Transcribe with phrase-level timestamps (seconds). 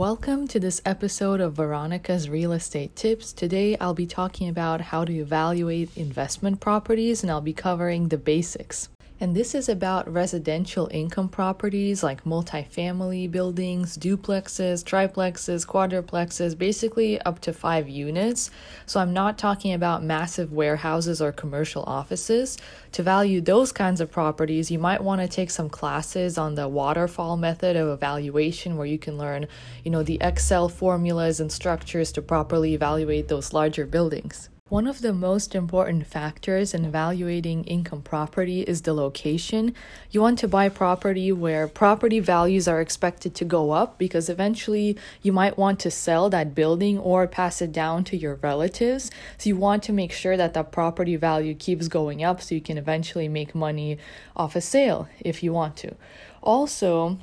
[0.00, 3.34] Welcome to this episode of Veronica's Real Estate Tips.
[3.34, 8.16] Today I'll be talking about how to evaluate investment properties and I'll be covering the
[8.16, 8.88] basics.
[9.22, 17.38] And this is about residential income properties like multifamily buildings, duplexes, triplexes, quadruplexes, basically up
[17.40, 18.50] to five units.
[18.86, 22.56] So I'm not talking about massive warehouses or commercial offices.
[22.92, 26.66] To value those kinds of properties, you might want to take some classes on the
[26.66, 29.46] waterfall method of evaluation where you can learn,
[29.84, 34.48] you know, the Excel formulas and structures to properly evaluate those larger buildings.
[34.70, 39.74] One of the most important factors in evaluating income property is the location.
[40.12, 44.96] You want to buy property where property values are expected to go up because eventually
[45.22, 49.10] you might want to sell that building or pass it down to your relatives.
[49.38, 52.60] So you want to make sure that the property value keeps going up so you
[52.60, 53.98] can eventually make money
[54.36, 55.96] off a sale if you want to.
[56.42, 57.18] Also,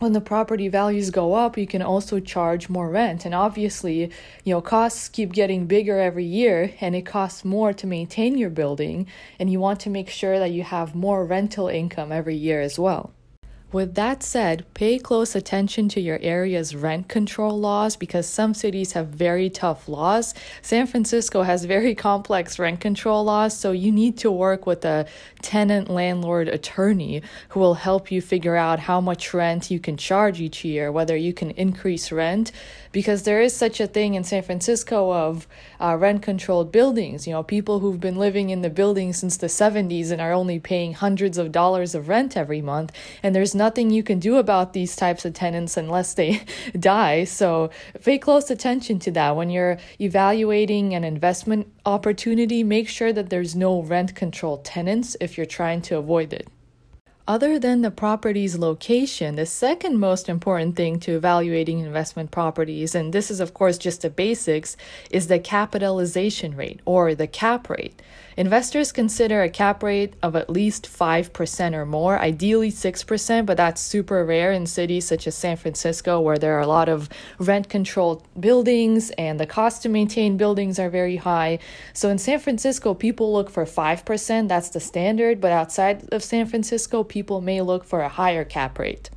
[0.00, 3.26] when the property values go up, you can also charge more rent.
[3.26, 4.10] And obviously,
[4.44, 8.48] you know, costs keep getting bigger every year and it costs more to maintain your
[8.48, 9.06] building.
[9.38, 12.78] And you want to make sure that you have more rental income every year as
[12.78, 13.12] well.
[13.72, 18.94] With that said, pay close attention to your area's rent control laws because some cities
[18.94, 20.34] have very tough laws.
[20.60, 25.06] San Francisco has very complex rent control laws, so you need to work with a
[25.40, 30.40] tenant landlord attorney who will help you figure out how much rent you can charge
[30.40, 32.50] each year, whether you can increase rent,
[32.90, 35.46] because there is such a thing in San Francisco of
[35.80, 37.24] uh, rent controlled buildings.
[37.24, 40.58] You know, people who've been living in the building since the 70s and are only
[40.58, 42.90] paying hundreds of dollars of rent every month,
[43.22, 46.40] and there's nothing you can do about these types of tenants unless they
[46.80, 47.24] die.
[47.24, 47.70] So
[48.02, 49.36] pay close attention to that.
[49.36, 55.36] When you're evaluating an investment opportunity, make sure that there's no rent control tenants if
[55.36, 56.48] you're trying to avoid it.
[57.30, 63.12] Other than the property's location, the second most important thing to evaluating investment properties, and
[63.12, 64.76] this is of course just the basics,
[65.12, 68.02] is the capitalization rate or the cap rate.
[68.36, 73.80] Investors consider a cap rate of at least 5% or more, ideally 6%, but that's
[73.80, 77.68] super rare in cities such as San Francisco where there are a lot of rent
[77.68, 81.60] controlled buildings and the cost to maintain buildings are very high.
[81.92, 86.46] So in San Francisco, people look for 5%, that's the standard, but outside of San
[86.46, 89.10] Francisco, people people may look for a higher cap rate.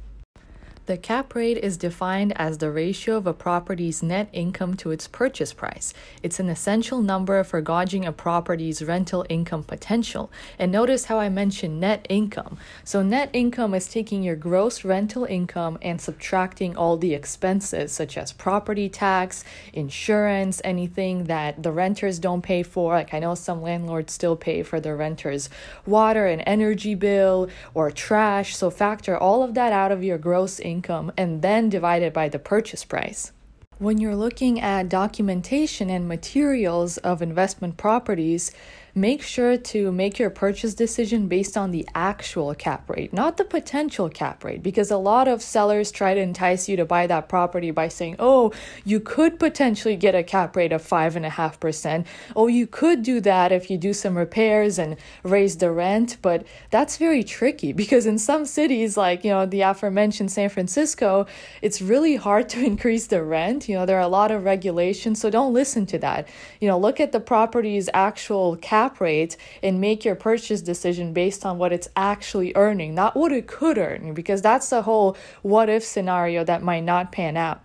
[0.85, 5.07] The cap rate is defined as the ratio of a property's net income to its
[5.07, 5.93] purchase price.
[6.21, 10.29] It's an essential number for gauging a property's rental income potential.
[10.59, 12.57] And notice how I mentioned net income.
[12.83, 18.17] So, net income is taking your gross rental income and subtracting all the expenses, such
[18.17, 22.91] as property tax, insurance, anything that the renters don't pay for.
[22.91, 25.49] Like, I know some landlords still pay for their renters'
[25.85, 28.57] water and energy bill or trash.
[28.57, 32.13] So, factor all of that out of your gross income income and then divide it
[32.13, 33.31] by the purchase price.
[33.79, 38.51] When you're looking at documentation and materials of investment properties,
[38.95, 43.43] make sure to make your purchase decision based on the actual cap rate, not the
[43.43, 47.27] potential cap rate, because a lot of sellers try to entice you to buy that
[47.27, 48.51] property by saying, oh,
[48.85, 52.05] you could potentially get a cap rate of 5.5%.
[52.35, 56.17] Oh, you could do that if you do some repairs and raise the rent.
[56.21, 61.25] But that's very tricky because in some cities, like, you know, the aforementioned San Francisco,
[61.63, 63.67] it's really hard to increase the rent.
[63.67, 66.27] You know, there are a lot of regulations, so don't listen to that.
[66.61, 71.45] You know, look at the property's actual cap cap and make your purchase decision based
[71.45, 75.69] on what it's actually earning, not what it could earn, because that's the whole what
[75.69, 77.62] if scenario that might not pan out.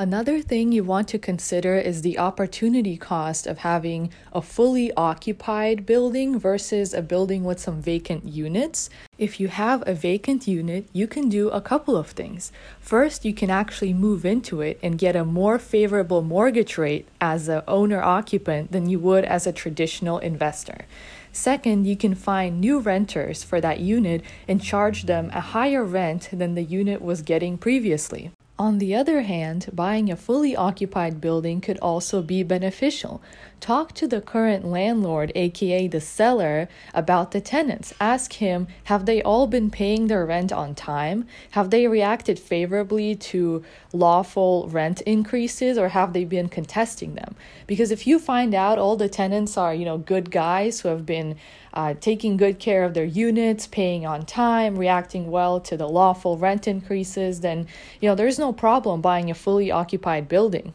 [0.00, 5.86] Another thing you want to consider is the opportunity cost of having a fully occupied
[5.86, 8.90] building versus a building with some vacant units.
[9.18, 12.52] If you have a vacant unit, you can do a couple of things.
[12.78, 17.48] First, you can actually move into it and get a more favorable mortgage rate as
[17.48, 20.86] an owner occupant than you would as a traditional investor.
[21.32, 26.28] Second, you can find new renters for that unit and charge them a higher rent
[26.32, 28.30] than the unit was getting previously.
[28.58, 33.22] On the other hand, buying a fully occupied building could also be beneficial.
[33.60, 37.92] Talk to the current landlord, aka the seller, about the tenants.
[38.00, 41.26] Ask him have they all been paying their rent on time?
[41.50, 47.34] Have they reacted favorably to lawful rent increases or have they been contesting them?
[47.66, 51.04] Because if you find out all the tenants are, you know, good guys who have
[51.04, 51.36] been
[51.74, 56.38] uh, taking good care of their units, paying on time, reacting well to the lawful
[56.38, 57.66] rent increases, then
[58.00, 60.72] you know there's no problem buying a fully occupied building.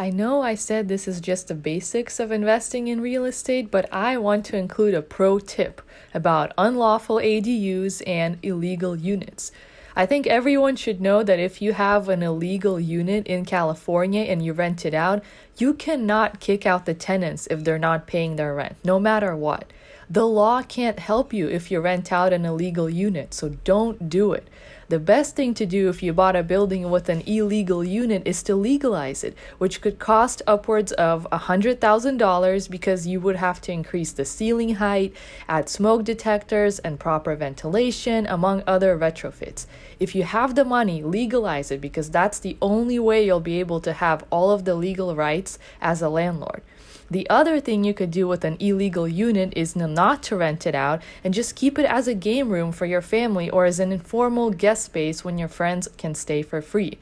[0.00, 3.92] I know I said this is just the basics of investing in real estate, but
[3.92, 5.82] I want to include a pro tip
[6.14, 9.50] about unlawful ADUs and illegal units.
[9.96, 14.40] I think everyone should know that if you have an illegal unit in California and
[14.40, 15.20] you rent it out,
[15.56, 19.64] you cannot kick out the tenants if they're not paying their rent, no matter what.
[20.10, 24.32] The law can't help you if you rent out an illegal unit, so don't do
[24.32, 24.48] it.
[24.88, 28.42] The best thing to do if you bought a building with an illegal unit is
[28.44, 34.12] to legalize it, which could cost upwards of $100,000 because you would have to increase
[34.12, 35.14] the ceiling height,
[35.46, 39.66] add smoke detectors, and proper ventilation, among other retrofits.
[40.00, 43.82] If you have the money, legalize it because that's the only way you'll be able
[43.82, 46.62] to have all of the legal rights as a landlord.
[47.10, 50.74] The other thing you could do with an illegal unit is not to rent it
[50.74, 53.92] out and just keep it as a game room for your family or as an
[53.92, 56.98] informal guest space when your friends can stay for free.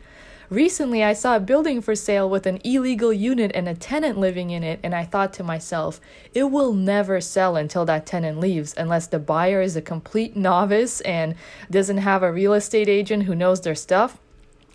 [0.48, 4.50] Recently, I saw a building for sale with an illegal unit and a tenant living
[4.50, 6.00] in it, and I thought to myself,
[6.34, 11.00] it will never sell until that tenant leaves, unless the buyer is a complete novice
[11.00, 11.34] and
[11.68, 14.18] doesn't have a real estate agent who knows their stuff.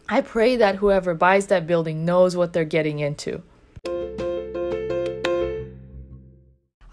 [0.09, 3.41] I pray that whoever buys that building knows what they're getting into.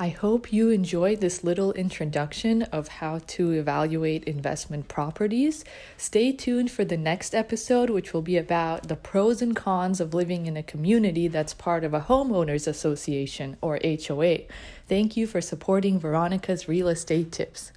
[0.09, 5.67] I hope you enjoyed this little introduction of how to evaluate investment properties.
[5.99, 10.15] Stay tuned for the next episode, which will be about the pros and cons of
[10.15, 14.45] living in a community that's part of a homeowners association or HOA.
[14.89, 17.71] Thank you for supporting Veronica's real estate tips.